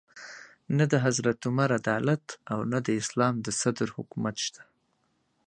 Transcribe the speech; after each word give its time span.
نه 0.77 0.83
د 0.91 0.93
حضرت 1.05 1.39
عمر 1.47 1.69
عدالت 1.79 2.25
او 2.51 2.59
نه 2.71 2.79
د 2.85 2.87
اسلام 3.01 3.35
د 3.45 3.47
صدر 3.61 3.87
حکومت 3.97 4.35
شته. 4.45 4.63